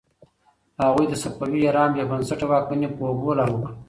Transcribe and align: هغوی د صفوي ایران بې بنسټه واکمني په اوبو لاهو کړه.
هغوی 0.83 1.05
د 1.09 1.13
صفوي 1.23 1.59
ایران 1.63 1.89
بې 1.95 2.03
بنسټه 2.09 2.45
واکمني 2.47 2.87
په 2.95 3.01
اوبو 3.11 3.29
لاهو 3.37 3.57
کړه. 3.63 3.71